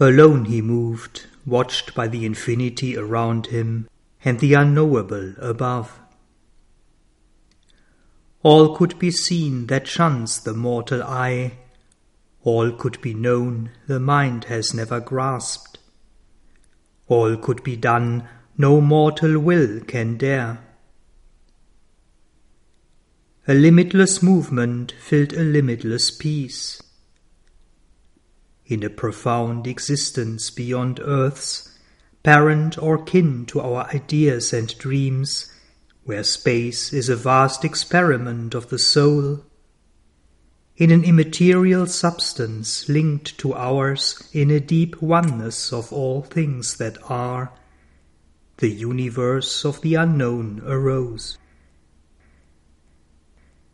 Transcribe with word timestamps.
Alone 0.00 0.44
he 0.44 0.62
moved, 0.62 1.26
watched 1.44 1.94
by 1.94 2.06
the 2.06 2.24
infinity 2.24 2.96
around 2.96 3.46
him 3.46 3.88
and 4.24 4.38
the 4.38 4.54
unknowable 4.54 5.34
above. 5.38 5.98
All 8.42 8.76
could 8.76 8.98
be 8.98 9.10
seen 9.10 9.66
that 9.66 9.88
shuns 9.88 10.40
the 10.40 10.54
mortal 10.54 11.02
eye, 11.02 11.58
all 12.44 12.70
could 12.70 13.00
be 13.00 13.12
known 13.12 13.70
the 13.88 13.98
mind 13.98 14.44
has 14.44 14.72
never 14.72 15.00
grasped. 15.00 15.78
All 17.08 17.36
could 17.36 17.64
be 17.64 17.76
done 17.76 18.28
no 18.56 18.80
mortal 18.80 19.38
will 19.38 19.80
can 19.80 20.16
dare. 20.16 20.58
A 23.46 23.54
limitless 23.54 24.22
movement 24.22 24.92
filled 25.00 25.32
a 25.32 25.42
limitless 25.42 26.10
peace. 26.10 26.82
In 28.68 28.84
a 28.84 28.90
profound 28.90 29.66
existence 29.66 30.50
beyond 30.50 31.00
earth's, 31.00 31.70
parent 32.22 32.76
or 32.76 33.02
kin 33.02 33.46
to 33.46 33.60
our 33.60 33.86
ideas 33.86 34.52
and 34.52 34.76
dreams, 34.76 35.50
where 36.04 36.22
space 36.22 36.92
is 36.92 37.08
a 37.08 37.16
vast 37.16 37.64
experiment 37.64 38.54
of 38.54 38.68
the 38.68 38.78
soul, 38.78 39.42
in 40.76 40.90
an 40.90 41.02
immaterial 41.02 41.86
substance 41.86 42.90
linked 42.90 43.38
to 43.38 43.54
ours 43.54 44.28
in 44.34 44.50
a 44.50 44.60
deep 44.60 45.00
oneness 45.00 45.72
of 45.72 45.90
all 45.90 46.20
things 46.20 46.76
that 46.76 46.98
are, 47.10 47.50
the 48.58 48.68
universe 48.68 49.64
of 49.64 49.80
the 49.80 49.94
unknown 49.94 50.60
arose. 50.66 51.38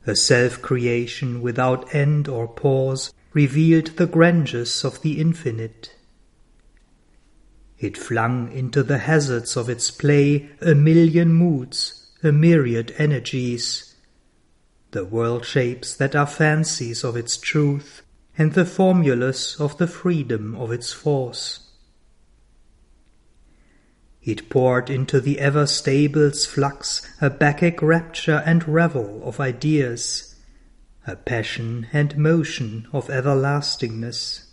A 0.07 0.15
self 0.15 0.63
creation 0.63 1.43
without 1.43 1.93
end 1.93 2.29
or 2.29 2.47
pause 2.47 3.13
revealed 3.35 3.89
the 3.97 4.07
grandeurs 4.07 4.85
of 4.85 5.03
the 5.03 5.21
infinite. 5.21 5.95
It 7.79 7.99
flung 7.99 8.51
into 8.53 8.83
the 8.83 8.99
hazards 8.99 9.57
of 9.57 9.69
its 9.69 9.91
play 9.91 10.49
a 10.63 10.75
million 10.75 11.35
moods, 11.35 12.11
a 12.23 12.33
myriad 12.33 12.95
energies, 12.97 13.95
the 14.93 15.05
world 15.05 15.45
shapes 15.45 15.95
that 15.97 16.15
are 16.15 16.27
fancies 16.27 17.03
of 17.03 17.17
its 17.17 17.37
truth, 17.37 18.03
and 18.39 18.53
the 18.53 18.65
formulas 18.65 19.57
of 19.59 19.77
the 19.79 19.89
freedom 19.89 20.55
of 20.55 20.71
its 20.71 20.93
force. 20.93 21.61
It 24.23 24.49
poured 24.49 24.89
into 24.89 25.21
the 25.21 25.41
ever 25.41 25.67
stable's 25.67 26.47
flux 26.47 27.03
a 27.21 27.29
Bacchic 27.29 27.83
rapture 27.83 28.43
and 28.47 28.67
revel 28.67 29.21
of 29.25 29.41
ideas, 29.41 30.34
a 31.07 31.17
passion 31.17 31.87
and 31.93 32.17
motion 32.17 32.87
of 32.93 33.11
everlastingness. 33.11 34.47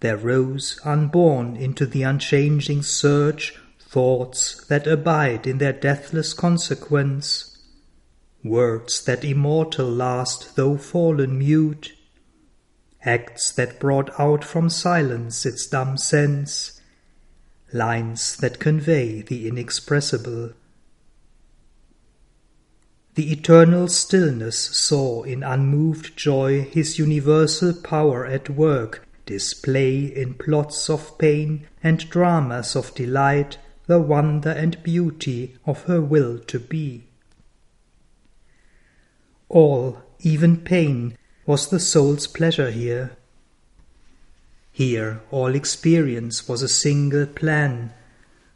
There 0.00 0.16
rose 0.16 0.80
unborn 0.84 1.56
into 1.56 1.86
the 1.86 2.02
unchanging 2.02 2.82
surge 2.82 3.58
thoughts 3.80 4.64
that 4.66 4.86
abide 4.86 5.46
in 5.46 5.58
their 5.58 5.72
deathless 5.72 6.34
consequence, 6.34 7.58
words 8.42 9.04
that 9.04 9.24
immortal 9.24 9.88
last 9.88 10.56
though 10.56 10.76
fallen 10.76 11.38
mute, 11.38 11.94
acts 13.02 13.52
that 13.52 13.78
brought 13.78 14.10
out 14.18 14.44
from 14.44 14.68
silence 14.68 15.46
its 15.46 15.66
dumb 15.66 15.96
sense, 15.96 16.80
lines 17.72 18.36
that 18.38 18.58
convey 18.58 19.22
the 19.22 19.46
inexpressible. 19.48 20.52
The 23.14 23.32
eternal 23.32 23.88
stillness 23.88 24.58
saw 24.58 25.22
in 25.22 25.42
unmoved 25.42 26.16
joy 26.16 26.62
his 26.62 26.98
universal 26.98 27.72
power 27.72 28.26
at 28.26 28.50
work 28.50 29.06
display 29.24 30.00
in 30.04 30.34
plots 30.34 30.90
of 30.90 31.16
pain 31.16 31.66
and 31.82 32.08
dramas 32.10 32.74
of 32.74 32.94
delight 32.94 33.58
the 33.86 34.00
wonder 34.00 34.50
and 34.50 34.82
beauty 34.82 35.56
of 35.64 35.84
her 35.84 36.00
will 36.00 36.38
to 36.40 36.58
be. 36.58 37.04
All, 39.48 40.02
even 40.20 40.58
pain, 40.58 41.16
was 41.46 41.68
the 41.68 41.80
soul's 41.80 42.26
pleasure 42.26 42.70
here, 42.70 43.16
here 44.72 45.20
all 45.30 45.54
experience 45.54 46.48
was 46.48 46.60
a 46.60 46.68
single 46.68 47.26
plan, 47.26 47.92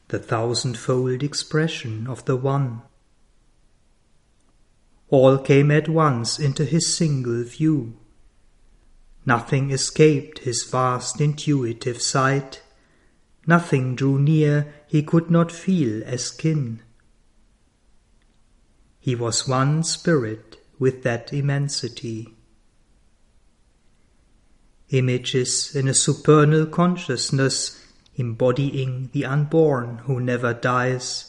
the 0.09 0.19
thousandfold 0.19 1.23
expression 1.23 2.09
of 2.09 2.25
the 2.25 2.37
One. 2.37 2.83
All 5.11 5.39
came 5.39 5.71
at 5.71 5.89
once 5.89 6.39
into 6.39 6.65
his 6.65 6.95
single 6.95 7.43
view. 7.45 7.97
Nothing 9.25 9.71
escaped 9.71 10.41
his 10.41 10.65
vast 10.65 11.21
intuitive 11.21 12.01
sight, 12.01 12.63
nothing 13.47 13.95
drew 13.95 14.19
near 14.19 14.75
he 14.87 15.03
could 15.03 15.31
not 15.31 15.53
feel 15.53 16.03
as 16.05 16.31
kin. 16.31 16.81
He 19.01 19.15
was 19.15 19.49
one 19.49 19.83
spirit 19.85 20.59
with 20.79 21.03
that 21.03 21.33
immensity 21.33 22.35
images 24.91 25.75
in 25.75 25.89
a 25.89 25.95
supernal 25.95 26.67
consciousness 26.67 27.85
embodying 28.17 29.11
the 29.13 29.25
unborn 29.25 29.99
who 30.05 30.21
never 30.21 30.55
dies, 30.55 31.28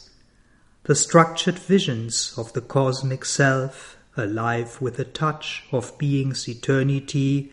the 0.90 0.96
structured 0.96 1.56
visions 1.56 2.34
of 2.36 2.52
the 2.52 2.60
cosmic 2.60 3.24
self, 3.24 3.96
alive 4.16 4.80
with 4.80 4.98
a 4.98 5.04
touch 5.04 5.62
of 5.70 5.96
being's 5.98 6.48
eternity, 6.48 7.52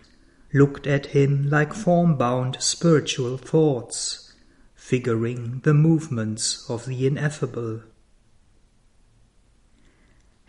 looked 0.51 0.87
at 0.87 1.13
him 1.13 1.47
like 1.47 1.71
form-bound 1.71 2.57
spiritual 2.59 3.37
thoughts, 3.37 4.33
figuring 4.73 5.59
the 5.59 5.73
movements 5.75 6.67
of 6.67 6.87
the 6.87 7.05
ineffable. 7.05 7.79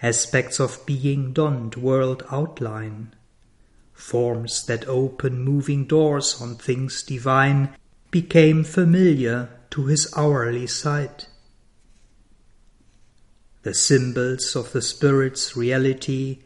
Aspects 0.00 0.58
of 0.58 0.86
being 0.86 1.34
donned 1.34 1.76
world 1.76 2.22
outline, 2.30 3.14
Forms 3.92 4.64
that 4.64 4.88
open 4.88 5.42
moving 5.42 5.84
doors 5.84 6.40
on 6.40 6.54
things 6.54 7.02
divine 7.02 7.68
became 8.10 8.64
familiar 8.64 9.50
to 9.68 9.84
his 9.84 10.10
hourly 10.16 10.66
sight. 10.66 11.27
The 13.68 13.74
symbols 13.74 14.56
of 14.56 14.72
the 14.72 14.80
Spirit's 14.80 15.54
reality, 15.54 16.38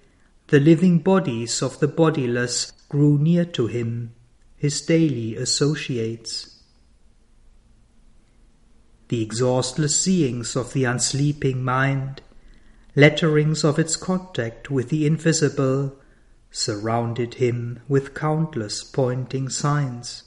the 0.49 0.59
living 0.59 0.99
bodies 0.99 1.63
of 1.63 1.79
the 1.79 1.87
bodiless, 1.87 2.73
grew 2.89 3.17
near 3.17 3.45
to 3.45 3.69
him, 3.69 4.13
his 4.57 4.81
daily 4.81 5.37
associates. 5.37 6.65
The 9.07 9.23
exhaustless 9.23 10.01
seeings 10.01 10.57
of 10.57 10.73
the 10.73 10.83
unsleeping 10.83 11.63
mind, 11.63 12.23
letterings 12.97 13.63
of 13.63 13.79
its 13.79 13.95
contact 13.95 14.69
with 14.69 14.89
the 14.89 15.07
invisible, 15.07 15.97
surrounded 16.51 17.35
him 17.35 17.83
with 17.87 18.15
countless 18.15 18.83
pointing 18.83 19.49
signs. 19.49 20.25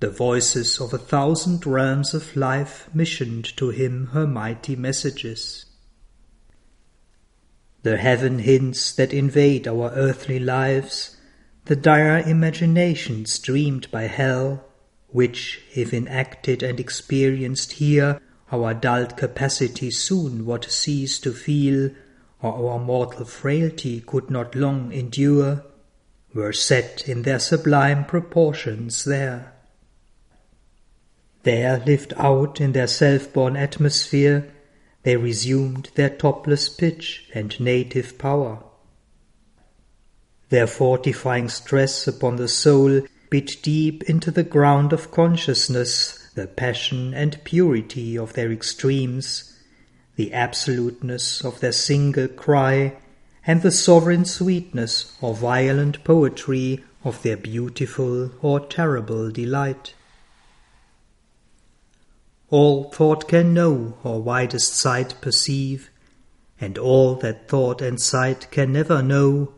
The 0.00 0.10
voices 0.10 0.80
of 0.80 0.94
a 0.94 0.98
thousand 0.98 1.66
realms 1.66 2.14
of 2.14 2.34
life 2.34 2.88
missioned 2.94 3.44
to 3.58 3.68
him 3.68 4.06
her 4.08 4.26
mighty 4.26 4.74
messages. 4.74 5.66
The 7.82 7.98
heaven 7.98 8.38
hints 8.38 8.92
that 8.92 9.12
invade 9.12 9.68
our 9.68 9.90
earthly 9.90 10.38
lives, 10.38 11.16
the 11.66 11.76
dire 11.76 12.18
imaginations 12.26 13.38
dreamed 13.38 13.90
by 13.90 14.04
hell, 14.04 14.64
which, 15.08 15.60
if 15.74 15.92
enacted 15.92 16.62
and 16.62 16.80
experienced 16.80 17.72
here, 17.72 18.22
our 18.50 18.72
dulled 18.72 19.18
capacity 19.18 19.90
soon 19.90 20.46
would 20.46 20.64
cease 20.64 21.18
to 21.20 21.32
feel, 21.32 21.90
or 22.40 22.72
our 22.72 22.78
mortal 22.78 23.26
frailty 23.26 24.00
could 24.00 24.30
not 24.30 24.54
long 24.54 24.92
endure, 24.92 25.62
were 26.32 26.54
set 26.54 27.06
in 27.06 27.22
their 27.22 27.38
sublime 27.38 28.06
proportions 28.06 29.04
there. 29.04 29.52
There 31.42 31.82
lived 31.86 32.12
out 32.16 32.60
in 32.60 32.72
their 32.72 32.86
self-born 32.86 33.56
atmosphere, 33.56 34.52
they 35.02 35.16
resumed 35.16 35.90
their 35.94 36.10
topless 36.10 36.68
pitch 36.68 37.28
and 37.34 37.58
native 37.58 38.18
power. 38.18 38.62
Their 40.50 40.66
fortifying 40.66 41.48
stress 41.48 42.06
upon 42.06 42.36
the 42.36 42.48
soul 42.48 43.02
beat 43.30 43.62
deep 43.62 44.02
into 44.02 44.30
the 44.30 44.42
ground 44.42 44.92
of 44.92 45.10
consciousness 45.10 46.20
the 46.34 46.46
passion 46.46 47.12
and 47.12 47.42
purity 47.44 48.16
of 48.16 48.34
their 48.34 48.52
extremes, 48.52 49.56
the 50.16 50.32
absoluteness 50.32 51.44
of 51.44 51.60
their 51.60 51.72
single 51.72 52.28
cry, 52.28 52.96
and 53.46 53.62
the 53.62 53.70
sovereign 53.70 54.24
sweetness 54.24 55.16
or 55.20 55.34
violent 55.34 56.04
poetry 56.04 56.84
of 57.04 57.22
their 57.22 57.36
beautiful 57.36 58.30
or 58.42 58.60
terrible 58.60 59.30
delight. 59.30 59.94
All 62.50 62.90
thought 62.90 63.28
can 63.28 63.54
know 63.54 63.96
or 64.02 64.20
widest 64.22 64.74
sight 64.74 65.14
perceive, 65.20 65.90
and 66.60 66.76
all 66.76 67.14
that 67.16 67.48
thought 67.48 67.80
and 67.80 68.00
sight 68.00 68.50
can 68.50 68.72
never 68.72 69.02
know, 69.02 69.54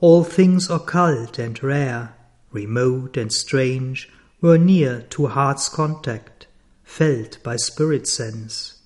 All 0.00 0.22
things 0.22 0.70
occult 0.70 1.38
and 1.38 1.60
rare, 1.62 2.14
remote 2.52 3.16
and 3.16 3.32
strange, 3.32 4.08
were 4.40 4.58
near 4.58 5.02
to 5.10 5.26
heart's 5.26 5.68
contact, 5.68 6.46
felt 6.84 7.42
by 7.42 7.56
spirit 7.56 8.06
sense. 8.06 8.78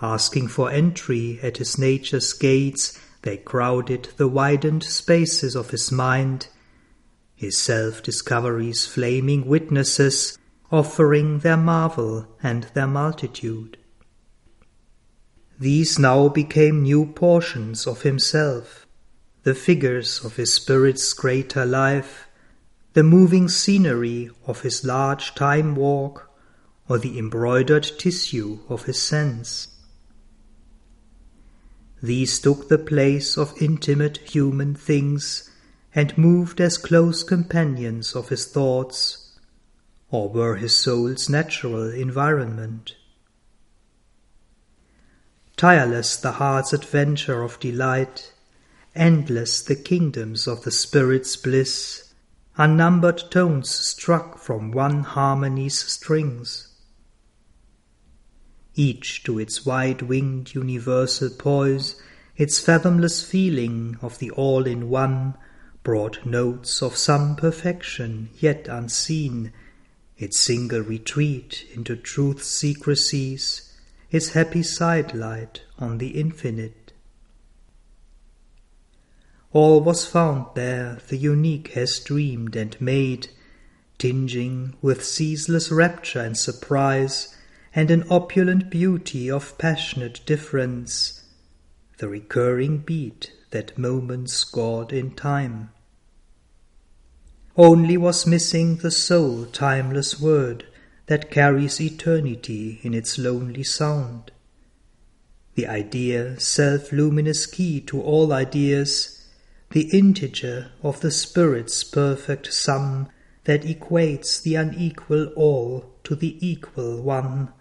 Asking 0.00 0.48
for 0.48 0.70
entry 0.70 1.40
at 1.42 1.58
his 1.58 1.76
nature's 1.78 2.32
gates, 2.32 2.98
they 3.22 3.36
crowded 3.36 4.08
the 4.16 4.28
widened 4.28 4.84
spaces 4.84 5.54
of 5.54 5.70
his 5.70 5.92
mind, 5.92 6.48
his 7.34 7.58
self 7.58 8.02
discovery's 8.02 8.86
flaming 8.86 9.46
witnesses, 9.46 10.38
offering 10.70 11.38
their 11.40 11.56
marvel 11.56 12.26
and 12.42 12.64
their 12.74 12.86
multitude. 12.86 13.76
These 15.58 15.98
now 15.98 16.28
became 16.28 16.82
new 16.82 17.06
portions 17.06 17.86
of 17.86 18.02
himself, 18.02 18.86
the 19.42 19.54
figures 19.54 20.24
of 20.24 20.36
his 20.36 20.52
spirit's 20.52 21.12
greater 21.12 21.64
life, 21.64 22.28
the 22.92 23.02
moving 23.02 23.48
scenery 23.48 24.30
of 24.46 24.62
his 24.62 24.84
large 24.84 25.34
time 25.34 25.74
walk, 25.74 26.30
or 26.88 26.98
the 26.98 27.18
embroidered 27.18 27.84
tissue 27.98 28.60
of 28.68 28.84
his 28.84 29.00
sense. 29.00 29.68
These 32.02 32.38
took 32.38 32.68
the 32.68 32.78
place 32.78 33.36
of 33.36 33.60
intimate 33.60 34.18
human 34.18 34.74
things 34.74 35.50
and 35.94 36.16
moved 36.16 36.60
as 36.60 36.78
close 36.78 37.24
companions 37.24 38.14
of 38.14 38.28
his 38.28 38.46
thoughts, 38.46 39.27
or 40.10 40.28
were 40.28 40.56
his 40.56 40.74
soul's 40.74 41.28
natural 41.28 41.90
environment. 41.90 42.96
Tireless 45.56 46.16
the 46.16 46.32
heart's 46.32 46.72
adventure 46.72 47.42
of 47.42 47.58
delight, 47.60 48.32
endless 48.94 49.60
the 49.60 49.76
kingdoms 49.76 50.46
of 50.46 50.62
the 50.62 50.70
spirit's 50.70 51.36
bliss, 51.36 52.14
unnumbered 52.56 53.22
tones 53.30 53.68
struck 53.70 54.38
from 54.38 54.70
one 54.70 55.02
harmony's 55.02 55.78
strings. 55.78 56.68
Each 58.74 59.22
to 59.24 59.38
its 59.38 59.66
wide-winged 59.66 60.54
universal 60.54 61.30
poise, 61.30 62.00
its 62.36 62.60
fathomless 62.60 63.24
feeling 63.24 63.98
of 64.00 64.18
the 64.20 64.30
all-in-one, 64.30 65.34
brought 65.82 66.24
notes 66.24 66.82
of 66.82 66.96
some 66.96 67.34
perfection 67.34 68.30
yet 68.38 68.68
unseen, 68.68 69.52
its 70.18 70.38
single 70.38 70.80
retreat 70.80 71.64
into 71.74 71.94
truth's 71.94 72.46
secrecies, 72.46 73.72
its 74.10 74.30
happy 74.30 74.62
sidelight 74.62 75.62
on 75.78 75.98
the 75.98 76.08
infinite. 76.08 76.92
All 79.52 79.80
was 79.80 80.06
found 80.06 80.46
there 80.54 80.98
the 81.08 81.16
unique 81.16 81.68
has 81.68 82.00
dreamed 82.00 82.56
and 82.56 82.78
made, 82.80 83.28
tinging 83.96 84.74
with 84.82 85.04
ceaseless 85.04 85.70
rapture 85.70 86.20
and 86.20 86.36
surprise, 86.36 87.34
and 87.74 87.90
an 87.90 88.04
opulent 88.10 88.70
beauty 88.70 89.30
of 89.30 89.56
passionate 89.56 90.20
difference, 90.26 91.22
the 91.98 92.08
recurring 92.08 92.78
beat 92.78 93.32
that 93.50 93.78
moments 93.78 94.34
scored 94.34 94.92
in 94.92 95.12
time. 95.12 95.70
Only 97.60 97.96
was 97.96 98.24
missing 98.24 98.76
the 98.76 98.92
sole 98.92 99.44
timeless 99.46 100.20
word, 100.20 100.64
that 101.06 101.28
carries 101.28 101.80
eternity 101.80 102.78
in 102.84 102.94
its 102.94 103.18
lonely 103.18 103.64
sound. 103.64 104.30
The 105.56 105.66
idea, 105.66 106.38
self 106.38 106.92
luminous 106.92 107.46
key 107.46 107.80
to 107.80 108.00
all 108.00 108.32
ideas, 108.32 109.26
the 109.70 109.90
integer 109.90 110.70
of 110.84 111.00
the 111.00 111.10
Spirit's 111.10 111.82
perfect 111.82 112.52
sum 112.52 113.08
that 113.42 113.62
equates 113.62 114.40
the 114.40 114.54
unequal 114.54 115.26
all 115.34 115.92
to 116.04 116.14
the 116.14 116.38
equal 116.40 117.02
one, 117.02 117.52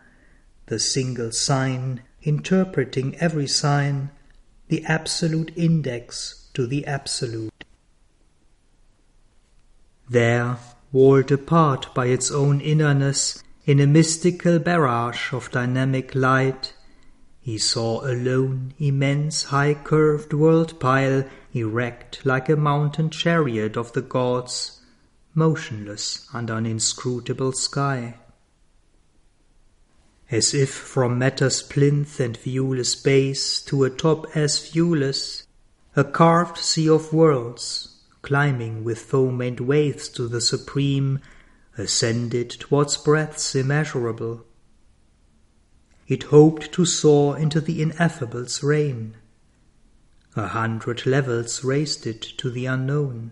the 0.68 0.78
single 0.78 1.32
sign 1.32 2.04
interpreting 2.22 3.16
every 3.16 3.48
sign, 3.48 4.12
the 4.68 4.86
absolute 4.86 5.52
index 5.56 6.50
to 6.54 6.68
the 6.68 6.86
absolute. 6.86 7.57
There 10.10 10.58
walled 10.92 11.32
apart 11.32 11.94
by 11.94 12.06
its 12.08 12.32
own 12.32 12.62
innerness 12.62 13.44
in 13.66 13.82
a 13.82 13.88
mystical 13.88 14.60
barrage 14.60 15.34
of 15.34 15.52
dynamic 15.52 16.16
light, 16.16 16.74
he 17.42 17.58
saw 17.58 18.06
a 18.06 18.12
lone, 18.16 18.74
immense, 18.78 19.46
high-curved 19.46 20.34
world 20.34 20.80
pile 20.80 21.26
erect 21.54 22.26
like 22.26 22.50
a 22.50 22.56
mountain 22.56 23.10
chariot 23.10 23.78
of 23.78 23.94
the 23.94 24.02
gods, 24.02 24.82
motionless 25.34 26.28
under 26.34 26.56
an 26.56 26.66
inscrutable 26.66 27.52
sky. 27.52 28.16
As 30.32 30.54
if 30.54 30.70
from 30.74 31.20
matter's 31.20 31.62
plinth 31.62 32.20
and 32.20 32.38
viewless 32.38 32.96
base 32.96 33.62
to 33.62 33.84
a 33.84 33.90
top 33.90 34.26
as 34.36 34.70
viewless, 34.70 35.46
a 35.96 36.04
carved 36.04 36.58
sea 36.58 36.90
of 36.90 37.14
worlds, 37.14 37.87
climbing 38.22 38.84
with 38.84 39.00
foam 39.00 39.42
and 39.42 39.60
waves 39.60 40.10
to 40.10 40.28
the 40.28 40.42
supreme, 40.42 41.20
ascended 41.78 42.50
towards 42.50 42.98
breadths 42.98 43.56
immeasurable. 43.56 44.46
It 46.08 46.24
hoped 46.24 46.72
to 46.74 46.86
soar 46.86 47.38
into 47.38 47.60
the 47.62 47.82
ineffable's 47.82 48.64
reign. 48.64 49.18
A 50.36 50.48
hundred 50.48 51.06
levels 51.06 51.64
raised 51.64 52.08
it 52.08 52.22
to 52.38 52.50
the 52.50 52.66
unknown. 52.66 53.32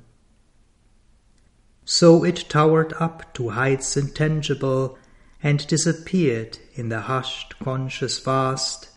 So 1.85 2.23
it 2.23 2.45
towered 2.49 2.93
up 2.99 3.33
to 3.35 3.49
heights 3.49 3.95
intangible 3.95 4.97
and 5.41 5.65
disappeared 5.67 6.57
in 6.73 6.89
the 6.89 7.01
hushed 7.01 7.59
conscious 7.59 8.17
vast, 8.19 8.89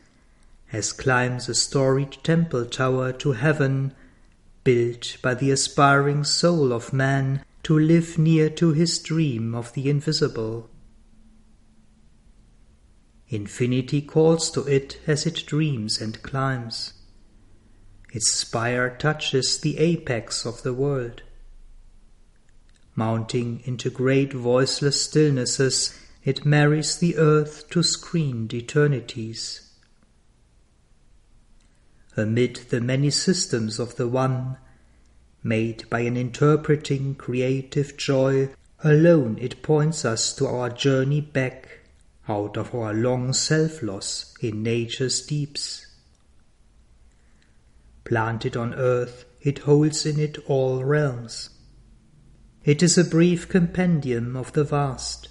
as 0.73 0.93
climbs 0.93 1.49
a 1.49 1.55
storied 1.55 2.17
temple 2.25 2.64
tower 2.64 3.12
to 3.12 3.32
heaven 3.32 3.94
built 4.68 5.16
by 5.22 5.32
the 5.32 5.50
aspiring 5.50 6.22
soul 6.22 6.74
of 6.74 6.92
man 6.92 7.42
to 7.62 7.78
live 7.78 8.18
near 8.18 8.50
to 8.50 8.74
his 8.74 8.98
dream 8.98 9.54
of 9.54 9.72
the 9.72 9.88
invisible. 9.88 10.68
Infinity 13.28 14.02
calls 14.02 14.50
to 14.50 14.66
it 14.66 15.00
as 15.06 15.24
it 15.24 15.46
dreams 15.46 16.02
and 16.02 16.22
climbs. 16.22 16.92
Its 18.12 18.30
spire 18.30 18.94
touches 18.94 19.58
the 19.58 19.78
apex 19.78 20.44
of 20.44 20.62
the 20.62 20.74
world. 20.74 21.22
Mounting 22.94 23.62
into 23.64 23.88
great 23.88 24.34
voiceless 24.34 25.08
stillnesses, 25.08 25.98
it 26.25 26.44
marries 26.44 26.98
the 26.98 27.16
earth 27.16 27.70
to 27.70 27.82
screened 27.82 28.52
eternities. 28.52 29.67
Amid 32.18 32.56
the 32.70 32.80
many 32.80 33.10
systems 33.10 33.78
of 33.78 33.94
the 33.94 34.08
One, 34.08 34.56
made 35.44 35.88
by 35.88 36.00
an 36.00 36.16
interpreting 36.16 37.14
creative 37.14 37.96
joy, 37.96 38.48
alone 38.82 39.38
it 39.40 39.62
points 39.62 40.04
us 40.04 40.34
to 40.34 40.48
our 40.48 40.68
journey 40.68 41.20
back 41.20 41.78
out 42.28 42.56
of 42.56 42.75
our 42.75 42.92
long 42.92 43.32
self-loss 43.32 44.34
in 44.40 44.64
nature's 44.64 45.25
deeps. 45.25 45.87
Planted 48.04 48.56
on 48.56 48.75
earth, 48.75 49.25
it 49.40 49.60
holds 49.60 50.04
in 50.04 50.18
it 50.18 50.38
all 50.48 50.82
realms. 50.82 51.50
It 52.64 52.82
is 52.82 52.98
a 52.98 53.04
brief 53.04 53.48
compendium 53.48 54.37
of 54.37 54.52
the 54.54 54.64
vast. 54.64 55.28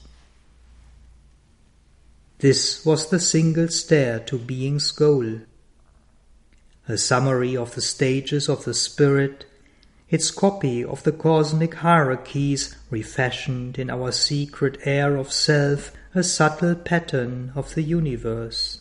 This 2.38 2.86
was 2.86 3.10
the 3.10 3.20
single 3.20 3.68
stair 3.68 4.22
to 4.22 4.40
being's 4.40 4.92
goal, 4.92 5.42
a 6.88 6.98
summary 6.98 7.56
of 7.56 7.76
the 7.76 7.82
stages 7.82 8.48
of 8.48 8.64
the 8.66 8.74
spirit 8.74 9.46
its 10.10 10.32
copy 10.32 10.84
of 10.86 11.04
the 11.04 11.12
cosmic 11.12 11.76
hierarchies 11.76 12.76
refashioned 12.90 13.78
in 13.78 13.90
our 13.90 14.12
secret 14.12 14.78
air 14.86 15.18
of 15.18 15.32
self 15.32 15.92
a 16.16 16.24
subtle 16.24 16.76
pattern 16.76 17.52
of 17.56 17.76
the 17.76 17.82
universe. 17.82 18.80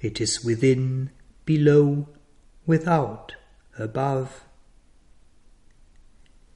It 0.00 0.20
is 0.20 0.42
within, 0.42 1.10
below, 1.44 2.08
without, 2.66 3.34
above. 3.78 4.44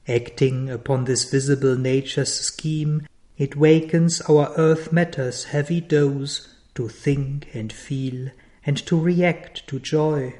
Acting 0.07 0.69
upon 0.69 1.05
this 1.05 1.29
visible 1.29 1.77
nature's 1.77 2.33
scheme, 2.33 3.07
it 3.37 3.55
wakens 3.55 4.19
our 4.21 4.51
earth 4.57 4.91
matter's 4.91 5.45
heavy 5.45 5.79
dose 5.79 6.55
to 6.73 6.87
think 6.87 7.47
and 7.53 7.71
feel 7.71 8.31
and 8.65 8.77
to 8.85 8.99
react 8.99 9.67
to 9.67 9.79
joy. 9.79 10.35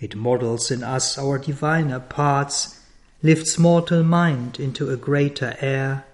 It 0.00 0.14
models 0.14 0.70
in 0.70 0.82
us 0.82 1.18
our 1.18 1.38
diviner 1.38 2.00
parts, 2.00 2.80
lifts 3.22 3.58
mortal 3.58 4.02
mind 4.02 4.60
into 4.60 4.90
a 4.90 4.96
greater 4.96 5.56
air, 5.60 6.04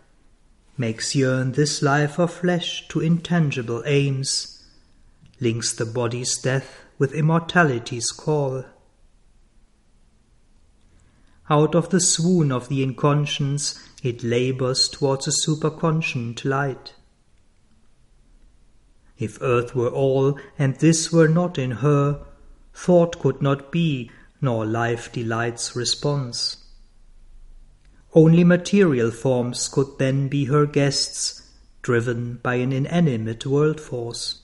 makes 0.77 1.15
yearn 1.15 1.53
this 1.53 1.83
life 1.83 2.19
of 2.19 2.33
flesh 2.33 2.89
to 2.89 3.01
intangible 3.01 3.83
aims, 3.87 4.65
links 5.41 5.73
the 5.73 5.87
body's 5.87 6.37
death 6.39 6.85
with 6.99 7.13
immortality's 7.13 8.11
call. 8.11 8.65
Out 11.51 11.75
of 11.75 11.91
the 11.91 12.01
swoon 12.01 12.51
of 12.51 12.69
the 12.69 12.83
inconscience, 12.83 13.79
it 14.03 14.25
labors 14.25 14.89
towards 14.89 15.29
a 15.29 15.31
superconscient 15.31 16.45
light. 16.45 16.95
If 19.19 19.41
earth 19.41 19.75
were 19.75 19.89
all, 19.89 20.39
and 20.59 20.77
this 20.77 21.13
were 21.13 21.29
not 21.29 21.59
in 21.59 21.71
her, 21.71 22.21
thought 22.73 23.19
could 23.21 23.41
not 23.41 23.71
be, 23.71 24.11
nor 24.41 24.67
life 24.67 25.13
delight's 25.13 25.77
response. 25.77 26.57
Only 28.13 28.45
material 28.45 29.11
forms 29.11 29.69
could 29.69 29.99
then 29.99 30.29
be 30.29 30.47
her 30.47 30.67
guests, 30.67 31.43
driven 31.83 32.41
by 32.43 32.57
an 32.57 32.73
inanimate 32.73 33.47
world 33.47 33.81
force. 33.81 34.43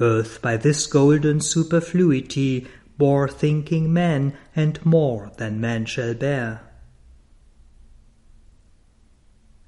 Earth 0.00 0.40
by 0.40 0.56
this 0.56 0.86
golden 0.86 1.40
superfluity 1.40 2.66
bore 2.96 3.28
thinking 3.28 3.92
man 3.92 4.36
and 4.56 4.84
more 4.84 5.30
than 5.36 5.60
man 5.60 5.84
shall 5.84 6.14
bear. 6.14 6.69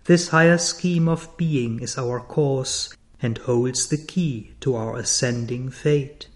This 0.05 0.29
higher 0.29 0.59
scheme 0.59 1.09
of 1.09 1.37
being 1.37 1.81
is 1.81 1.97
our 1.97 2.19
cause 2.21 2.95
and 3.21 3.39
holds 3.39 3.87
the 3.87 3.99
key 3.99 4.53
to 4.61 4.75
our 4.75 4.97
ascending 4.97 5.71
fate. 5.71 6.29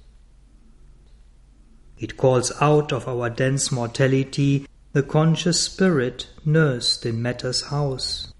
It 1.99 2.17
calls 2.17 2.53
out 2.61 2.93
of 2.93 3.09
our 3.09 3.29
dense 3.29 3.73
mortality 3.73 4.67
the 4.93 5.03
conscious 5.03 5.61
spirit 5.61 6.29
nursed 6.45 7.05
in 7.05 7.21
matter's 7.21 7.63
house. 7.67 8.33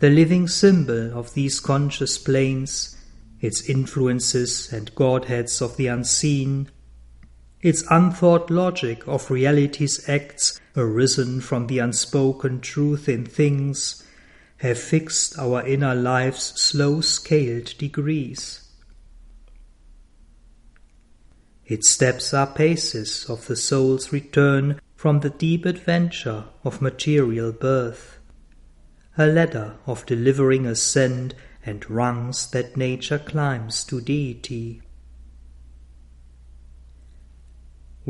The 0.00 0.10
living 0.10 0.46
symbol 0.48 1.18
of 1.18 1.34
these 1.34 1.58
conscious 1.60 2.18
planes, 2.18 2.96
its 3.40 3.68
influences 3.68 4.72
and 4.72 4.94
godheads 4.94 5.62
of 5.62 5.76
the 5.76 5.86
unseen, 5.86 6.70
its 7.62 7.84
unthought 7.90 8.50
logic 8.50 9.06
of 9.06 9.30
reality's 9.30 10.08
acts 10.08 10.58
arisen 10.76 11.40
from 11.40 11.66
the 11.66 11.78
unspoken 11.78 12.60
truth 12.60 13.08
in 13.08 13.24
things, 13.24 14.02
have 14.58 14.78
fixed 14.78 15.38
our 15.38 15.66
inner 15.66 15.94
life's 15.94 16.60
slow 16.60 17.00
scaled 17.00 17.76
degrees. 17.78 18.68
Its 21.66 21.88
steps 21.88 22.34
are 22.34 22.48
paces 22.48 23.24
of 23.28 23.46
the 23.46 23.56
soul's 23.56 24.12
return 24.12 24.80
from 24.96 25.20
the 25.20 25.30
deep 25.30 25.64
adventure 25.64 26.44
of 26.64 26.82
material 26.82 27.52
birth, 27.52 28.18
a 29.16 29.26
ladder 29.26 29.76
of 29.86 30.04
delivering 30.04 30.66
ascent 30.66 31.32
and 31.64 31.88
rungs 31.88 32.50
that 32.50 32.76
nature 32.76 33.18
climbs 33.18 33.84
to 33.84 34.00
deity. 34.00 34.82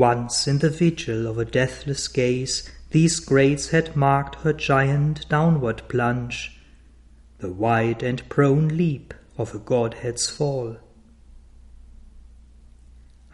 Once 0.00 0.48
in 0.48 0.60
the 0.60 0.70
vigil 0.70 1.26
of 1.26 1.36
a 1.36 1.44
deathless 1.44 2.08
gaze, 2.08 2.70
these 2.90 3.20
grades 3.20 3.68
had 3.68 3.94
marked 3.94 4.36
her 4.36 4.52
giant 4.54 5.28
downward 5.28 5.82
plunge, 5.90 6.58
the 7.40 7.52
wide 7.52 8.02
and 8.02 8.26
prone 8.30 8.68
leap 8.68 9.12
of 9.36 9.54
a 9.54 9.58
godhead's 9.58 10.26
fall. 10.26 10.78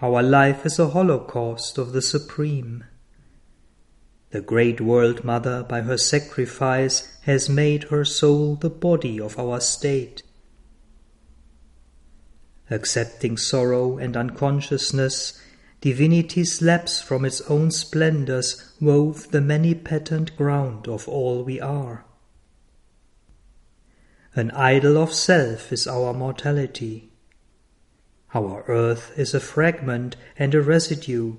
Our 0.02 0.24
life 0.24 0.66
is 0.66 0.80
a 0.80 0.88
holocaust 0.88 1.78
of 1.78 1.92
the 1.92 2.02
Supreme. 2.02 2.82
The 4.30 4.40
great 4.40 4.80
World 4.80 5.22
Mother, 5.22 5.62
by 5.62 5.82
her 5.82 5.96
sacrifice, 5.96 7.16
has 7.22 7.48
made 7.48 7.84
her 7.84 8.04
soul 8.04 8.56
the 8.56 8.70
body 8.70 9.20
of 9.20 9.38
our 9.38 9.60
state. 9.60 10.24
Accepting 12.68 13.36
sorrow 13.36 13.98
and 13.98 14.16
unconsciousness, 14.16 15.40
divinity's 15.80 16.62
lapse 16.62 17.00
from 17.00 17.24
its 17.24 17.40
own 17.42 17.70
splendors 17.70 18.72
wove 18.80 19.30
the 19.30 19.40
many 19.40 19.74
patterned 19.74 20.36
ground 20.36 20.88
of 20.88 21.08
all 21.08 21.44
we 21.44 21.60
are. 21.60 22.04
An 24.34 24.50
idol 24.50 24.98
of 24.98 25.12
self 25.12 25.72
is 25.72 25.86
our 25.86 26.12
mortality. 26.12 27.10
Our 28.34 28.64
earth 28.68 29.12
is 29.16 29.32
a 29.32 29.40
fragment 29.40 30.16
and 30.38 30.54
a 30.54 30.60
residue. 30.60 31.36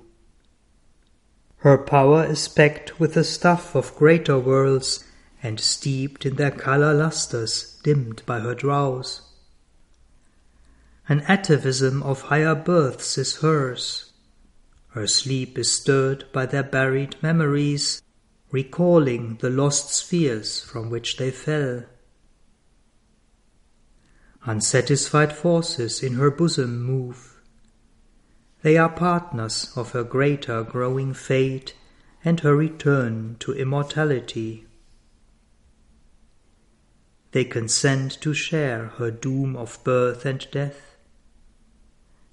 Her 1.58 1.78
power 1.78 2.24
is 2.24 2.48
packed 2.48 2.98
with 2.98 3.14
the 3.14 3.24
stuff 3.24 3.74
of 3.74 3.94
greater 3.94 4.38
worlds 4.38 5.04
and 5.42 5.60
steeped 5.60 6.26
in 6.26 6.36
their 6.36 6.50
color 6.50 6.92
lustres 6.92 7.80
dimmed 7.82 8.22
by 8.26 8.40
her 8.40 8.54
drowse. 8.54 9.22
An 11.08 11.20
atavism 11.28 12.02
of 12.02 12.22
higher 12.22 12.54
births 12.54 13.16
is 13.16 13.36
hers. 13.36 14.07
Her 14.90 15.06
sleep 15.06 15.58
is 15.58 15.70
stirred 15.70 16.24
by 16.32 16.46
their 16.46 16.62
buried 16.62 17.16
memories, 17.22 18.02
recalling 18.50 19.36
the 19.36 19.50
lost 19.50 19.92
spheres 19.92 20.62
from 20.62 20.90
which 20.90 21.18
they 21.18 21.30
fell. 21.30 21.84
Unsatisfied 24.44 25.32
forces 25.32 26.02
in 26.02 26.14
her 26.14 26.30
bosom 26.30 26.82
move. 26.82 27.40
They 28.62 28.76
are 28.76 28.88
partners 28.88 29.72
of 29.76 29.92
her 29.92 30.04
greater 30.04 30.62
growing 30.64 31.12
fate 31.12 31.74
and 32.24 32.40
her 32.40 32.56
return 32.56 33.36
to 33.40 33.52
immortality. 33.52 34.66
They 37.32 37.44
consent 37.44 38.20
to 38.22 38.32
share 38.32 38.86
her 38.98 39.10
doom 39.10 39.54
of 39.54 39.78
birth 39.84 40.24
and 40.24 40.46
death. 40.50 40.96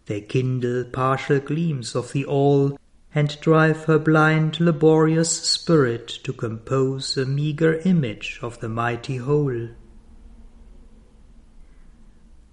They 0.06 0.22
kindle 0.22 0.84
partial 0.86 1.40
gleams 1.40 1.96
of 1.96 2.12
the 2.12 2.26
all 2.26 2.78
and 3.14 3.40
drive 3.40 3.86
her 3.86 3.98
blind, 3.98 4.60
laborious 4.60 5.32
spirit 5.32 6.08
to 6.24 6.34
compose 6.34 7.18
a 7.18 7.26
meagre 7.26 7.80
image 7.86 8.40
of 8.42 8.60
the 8.60 8.70
mighty 8.70 9.18
whole. 9.18 9.70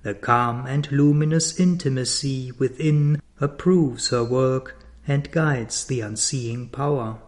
The 0.02 0.14
calm 0.14 0.66
and 0.66 0.90
luminous 0.90 1.58
intimacy 1.60 2.52
within 2.52 3.20
approves 3.40 4.08
her 4.08 4.24
work 4.24 4.84
and 5.06 5.30
guides 5.30 5.84
the 5.84 6.00
unseeing 6.00 6.68
power. 6.68 7.18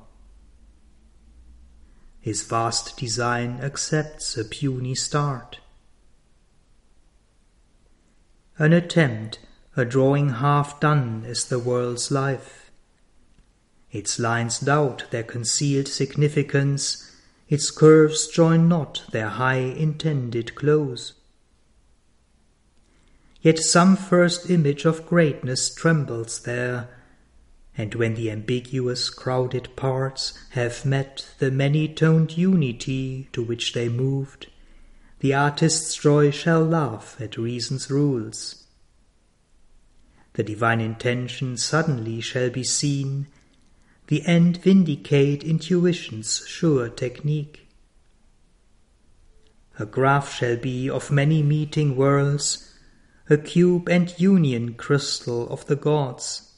His 2.20 2.42
vast 2.42 2.96
design 2.96 3.58
accepts 3.60 4.36
a 4.36 4.44
puny 4.44 4.94
start. 4.94 5.58
An 8.58 8.72
attempt, 8.72 9.40
a 9.76 9.84
drawing 9.84 10.28
half 10.28 10.78
done 10.78 11.24
is 11.26 11.46
the 11.46 11.58
world's 11.58 12.10
life. 12.10 12.70
Its 13.90 14.18
lines 14.18 14.60
doubt 14.60 15.04
their 15.10 15.22
concealed 15.22 15.88
significance, 15.88 17.10
its 17.48 17.70
curves 17.70 18.28
join 18.28 18.68
not 18.68 19.04
their 19.10 19.28
high 19.28 19.56
intended 19.56 20.54
close. 20.54 21.14
Yet 23.40 23.58
some 23.58 23.96
first 23.96 24.48
image 24.48 24.84
of 24.84 25.06
greatness 25.06 25.74
trembles 25.74 26.40
there, 26.40 26.88
and 27.76 27.94
when 27.94 28.14
the 28.14 28.30
ambiguous 28.30 29.10
crowded 29.10 29.74
parts 29.76 30.32
have 30.50 30.86
met 30.86 31.26
the 31.38 31.50
many-toned 31.50 32.38
unity 32.38 33.28
to 33.32 33.42
which 33.42 33.72
they 33.72 33.88
moved, 33.88 34.46
the 35.18 35.34
artist's 35.34 35.94
joy 35.96 36.30
shall 36.30 36.64
laugh 36.64 37.16
at 37.20 37.36
reason's 37.36 37.90
rules. 37.90 38.63
The 40.34 40.42
divine 40.42 40.80
intention 40.80 41.56
suddenly 41.56 42.20
shall 42.20 42.50
be 42.50 42.64
seen, 42.64 43.28
the 44.08 44.26
end 44.26 44.58
vindicate 44.58 45.42
intuition's 45.42 46.44
sure 46.46 46.88
technique. 46.88 47.68
A 49.78 49.86
graph 49.86 50.32
shall 50.32 50.56
be 50.56 50.90
of 50.90 51.10
many 51.10 51.42
meeting 51.42 51.96
worlds, 51.96 52.74
a 53.30 53.36
cube 53.36 53.88
and 53.88 54.12
union 54.18 54.74
crystal 54.74 55.48
of 55.48 55.66
the 55.66 55.76
gods. 55.76 56.52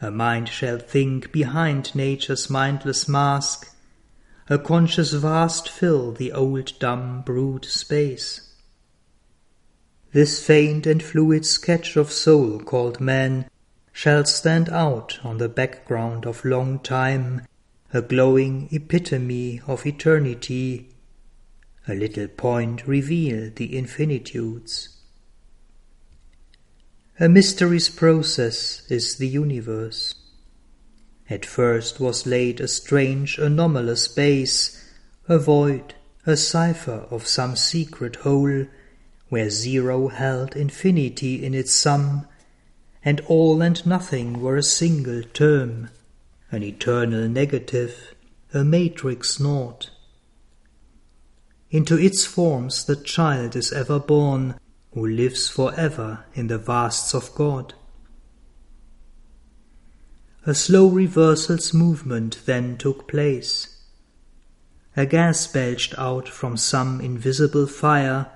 A 0.00 0.10
mind 0.10 0.48
shall 0.48 0.78
think 0.78 1.32
behind 1.32 1.94
nature's 1.94 2.50
mindless 2.50 3.08
mask, 3.08 3.72
a 4.50 4.58
conscious 4.58 5.12
vast 5.12 5.68
fill 5.68 6.12
the 6.12 6.32
old 6.32 6.72
dumb 6.78 7.22
brute 7.22 7.64
space. 7.64 8.52
This 10.16 10.42
faint 10.42 10.86
and 10.86 11.02
fluid 11.02 11.44
sketch 11.44 11.94
of 11.94 12.10
soul 12.10 12.58
called 12.58 13.02
man 13.02 13.50
shall 13.92 14.24
stand 14.24 14.70
out 14.70 15.18
on 15.22 15.36
the 15.36 15.46
background 15.50 16.24
of 16.24 16.42
long 16.42 16.78
time, 16.78 17.42
a 17.92 18.00
glowing 18.00 18.70
epitome 18.72 19.60
of 19.66 19.84
eternity, 19.84 20.88
a 21.86 21.94
little 21.94 22.28
point 22.28 22.86
reveal 22.86 23.50
the 23.54 23.76
infinitudes. 23.76 24.88
A 27.20 27.28
mystery's 27.28 27.90
process 27.90 28.90
is 28.90 29.16
the 29.16 29.28
universe. 29.28 30.14
At 31.28 31.44
first 31.44 32.00
was 32.00 32.24
laid 32.24 32.62
a 32.62 32.68
strange 32.68 33.36
anomalous 33.36 34.08
base, 34.08 34.82
a 35.28 35.38
void, 35.38 35.94
a 36.24 36.38
cipher 36.38 37.06
of 37.10 37.26
some 37.26 37.54
secret 37.54 38.16
whole, 38.16 38.64
where 39.28 39.50
zero 39.50 40.08
held 40.08 40.54
infinity 40.54 41.44
in 41.44 41.54
its 41.54 41.72
sum, 41.72 42.26
and 43.04 43.20
all 43.28 43.60
and 43.62 43.84
nothing 43.86 44.40
were 44.40 44.56
a 44.56 44.62
single 44.62 45.22
term, 45.22 45.88
an 46.50 46.62
eternal 46.62 47.28
negative, 47.28 48.14
a 48.54 48.64
matrix 48.64 49.40
naught. 49.40 49.90
Into 51.70 51.98
its 51.98 52.24
forms 52.24 52.84
the 52.84 52.96
child 52.96 53.56
is 53.56 53.72
ever 53.72 53.98
born, 53.98 54.54
who 54.92 55.06
lives 55.06 55.48
for 55.48 55.74
ever 55.74 56.24
in 56.34 56.46
the 56.46 56.58
vasts 56.58 57.12
of 57.14 57.34
God. 57.34 57.74
A 60.46 60.54
slow 60.54 60.88
reversal's 60.88 61.74
movement 61.74 62.38
then 62.46 62.76
took 62.78 63.08
place. 63.08 63.82
A 64.96 65.04
gas 65.04 65.46
belched 65.48 65.98
out 65.98 66.28
from 66.28 66.56
some 66.56 67.00
invisible 67.00 67.66
fire, 67.66 68.30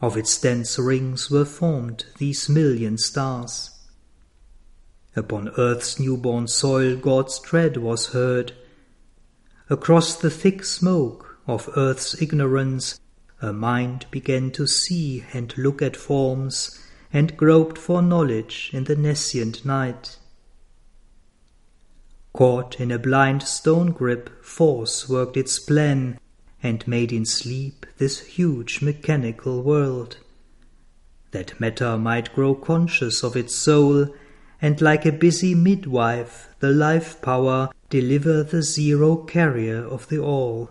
of 0.00 0.16
its 0.16 0.38
dense 0.38 0.78
rings 0.78 1.30
were 1.30 1.44
formed 1.44 2.06
these 2.18 2.48
million 2.48 2.96
stars. 2.96 3.70
Upon 5.16 5.50
earth's 5.58 5.98
newborn 5.98 6.48
soil 6.48 6.96
God's 6.96 7.38
tread 7.40 7.76
was 7.76 8.08
heard. 8.08 8.52
Across 9.68 10.16
the 10.16 10.30
thick 10.30 10.64
smoke 10.64 11.38
of 11.46 11.68
earth's 11.76 12.20
ignorance 12.22 12.98
a 13.42 13.52
mind 13.52 14.04
began 14.10 14.50
to 14.50 14.66
see 14.66 15.24
and 15.32 15.56
look 15.56 15.80
at 15.80 15.96
forms, 15.96 16.78
and 17.12 17.36
groped 17.36 17.78
for 17.78 18.02
knowledge 18.02 18.70
in 18.72 18.84
the 18.84 18.94
nescient 18.94 19.64
night. 19.64 20.18
Caught 22.34 22.78
in 22.78 22.90
a 22.90 22.98
blind 22.98 23.42
stone 23.42 23.92
grip, 23.92 24.44
force 24.44 25.08
worked 25.08 25.36
its 25.36 25.58
plan, 25.58 26.19
and 26.62 26.86
made 26.86 27.12
in 27.12 27.24
sleep 27.24 27.86
this 27.98 28.20
huge 28.20 28.82
mechanical 28.82 29.62
world. 29.62 30.18
That 31.30 31.58
matter 31.60 31.96
might 31.96 32.34
grow 32.34 32.54
conscious 32.54 33.22
of 33.22 33.36
its 33.36 33.54
soul, 33.54 34.14
and 34.60 34.80
like 34.80 35.06
a 35.06 35.12
busy 35.12 35.54
midwife, 35.54 36.48
the 36.58 36.70
life 36.70 37.20
power 37.22 37.70
deliver 37.88 38.42
the 38.42 38.62
zero 38.62 39.16
carrier 39.16 39.84
of 39.84 40.08
the 40.08 40.18
all 40.18 40.70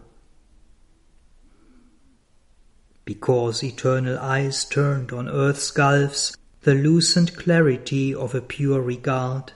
because 3.10 3.64
eternal 3.64 4.20
eyes 4.20 4.64
turned 4.64 5.12
on 5.12 5.28
earth's 5.28 5.72
gulfs 5.72 6.38
the 6.62 6.76
lucent 6.76 7.36
clarity 7.36 8.14
of 8.14 8.36
a 8.36 8.42
pure 8.42 8.80
regard, 8.80 9.52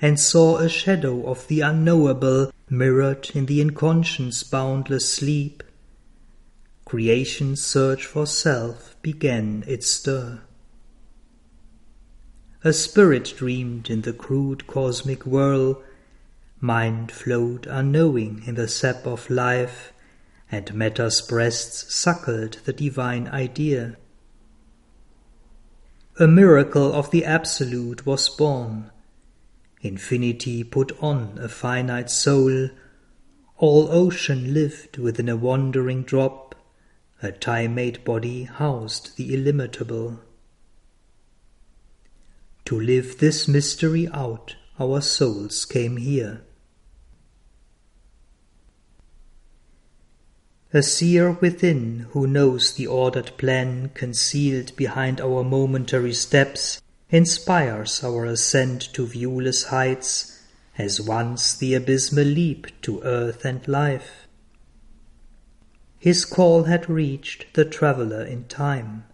and 0.00 0.20
saw 0.20 0.58
a 0.58 0.68
shadow 0.68 1.26
of 1.26 1.48
the 1.48 1.60
unknowable 1.60 2.52
mirrored 2.72 3.30
in 3.34 3.44
the 3.44 3.60
inconscious 3.60 4.42
boundless 4.42 5.12
sleep. 5.12 5.62
Creation's 6.86 7.60
search 7.60 8.06
for 8.06 8.26
self 8.26 8.96
began 9.02 9.62
its 9.66 9.86
stir. 9.86 10.40
A 12.64 12.72
spirit 12.72 13.34
dreamed 13.36 13.90
in 13.90 14.00
the 14.00 14.12
crude 14.14 14.66
cosmic 14.66 15.26
whirl, 15.26 15.82
mind 16.60 17.12
flowed 17.12 17.66
unknowing 17.66 18.42
in 18.46 18.54
the 18.54 18.68
sap 18.68 19.06
of 19.06 19.28
life, 19.28 19.92
and 20.50 20.72
matter's 20.72 21.20
breasts 21.20 21.94
suckled 21.94 22.52
the 22.64 22.72
divine 22.72 23.28
idea. 23.28 23.98
A 26.18 26.26
miracle 26.26 26.90
of 26.94 27.10
the 27.10 27.26
Absolute 27.26 28.06
was 28.06 28.30
born. 28.30 28.90
Infinity 29.82 30.62
put 30.62 30.92
on 31.02 31.38
a 31.38 31.48
finite 31.48 32.08
soul. 32.08 32.70
All 33.56 33.88
ocean 33.90 34.54
lived 34.54 34.96
within 34.96 35.28
a 35.28 35.36
wandering 35.36 36.04
drop. 36.04 36.54
A 37.20 37.32
time-made 37.32 38.04
body 38.04 38.44
housed 38.44 39.16
the 39.16 39.34
illimitable. 39.34 40.20
To 42.66 42.80
live 42.80 43.18
this 43.18 43.48
mystery 43.48 44.08
out, 44.12 44.54
our 44.78 45.00
souls 45.00 45.64
came 45.64 45.96
here. 45.96 46.42
A 50.72 50.82
seer 50.82 51.32
within 51.32 52.06
who 52.10 52.26
knows 52.26 52.72
the 52.74 52.86
ordered 52.86 53.36
plan 53.36 53.90
concealed 53.94 54.74
behind 54.76 55.20
our 55.20 55.44
momentary 55.44 56.14
steps 56.14 56.81
inspires 57.12 58.02
our 58.02 58.24
ascent 58.24 58.92
to 58.92 59.06
viewless 59.06 59.66
heights 59.66 60.40
as 60.76 61.00
once 61.00 61.54
the 61.56 61.74
abysmal 61.74 62.24
leap 62.24 62.66
to 62.82 63.00
earth 63.02 63.44
and 63.44 63.68
life. 63.68 64.26
His 66.00 66.24
call 66.24 66.64
had 66.64 66.90
reached 66.90 67.54
the 67.54 67.64
traveller 67.64 68.24
in 68.24 68.48
time. 68.48 69.04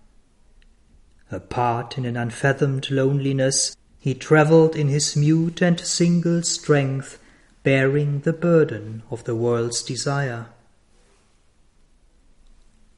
Apart 1.31 1.99
in 1.99 2.07
an 2.07 2.17
unfathomed 2.17 2.91
loneliness, 2.91 3.77
he 3.99 4.15
travelled 4.15 4.75
in 4.75 4.89
his 4.89 5.15
mute 5.15 5.61
and 5.61 5.79
single 5.79 6.43
strength, 6.43 7.19
bearing 7.63 8.21
the 8.21 8.33
burden 8.33 9.03
of 9.11 9.25
the 9.25 9.37
world's 9.37 9.83
desire 9.83 10.47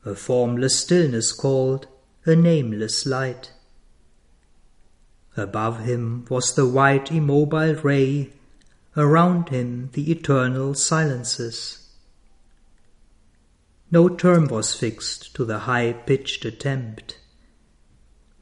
a 0.04 0.14
formless 0.14 0.78
stillness 0.78 1.30
called, 1.32 1.86
a 2.24 2.34
nameless 2.34 3.04
light. 3.04 3.52
Above 5.36 5.80
him 5.80 6.24
was 6.28 6.54
the 6.54 6.66
white 6.66 7.10
immobile 7.12 7.74
ray, 7.76 8.32
around 8.96 9.48
him 9.50 9.90
the 9.92 10.10
eternal 10.10 10.74
silences. 10.74 11.88
No 13.90 14.08
term 14.08 14.46
was 14.46 14.74
fixed 14.74 15.34
to 15.34 15.44
the 15.44 15.60
high-pitched 15.60 16.44
attempt. 16.44 17.18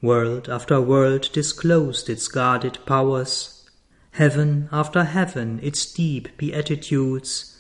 World 0.03 0.49
after 0.49 0.81
world 0.81 1.31
disclosed 1.33 2.09
its 2.09 2.29
guarded 2.29 2.79
powers, 2.87 3.69
heaven 4.13 4.69
after 4.71 5.05
heaven 5.05 5.59
its 5.63 5.91
deep 5.93 6.37
beatitudes, 6.37 7.57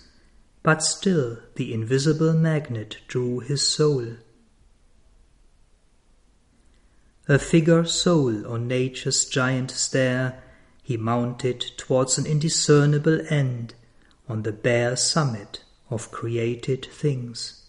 but 0.63 0.83
still 0.83 1.39
the 1.55 1.73
invisible 1.73 2.33
magnet 2.33 2.99
drew 3.09 3.41
his 3.41 3.67
soul. 3.67 4.17
A 7.31 7.39
figure 7.39 7.85
sole 7.85 8.47
on 8.47 8.69
nature's 8.69 9.27
giant 9.27 9.71
stair, 9.71 10.43
he 10.83 10.97
mounted 10.97 11.61
towards 11.77 12.17
an 12.17 12.25
indiscernible 12.25 13.21
end 13.29 13.75
on 14.27 14.45
the 14.45 14.53
bare 14.53 14.97
summit 14.97 15.63
of 15.91 16.11
created 16.11 16.87
things. 16.91 17.68